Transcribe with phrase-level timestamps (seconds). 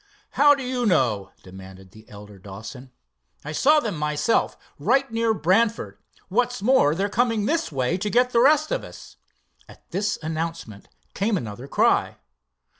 [0.31, 2.91] "How do you know?" demanded the elder Dawson.
[3.45, 5.99] "I saw them myself right near Brantford.
[6.27, 9.17] What's more, they're coming this way to get the rest of us."
[9.69, 12.17] At this announcement came another cry.